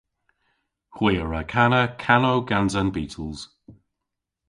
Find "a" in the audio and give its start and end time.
1.23-1.25